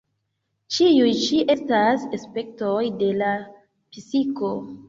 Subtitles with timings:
[0.77, 3.31] Ĉiuj ĉi estas aspektoj de la
[3.95, 4.53] psiko.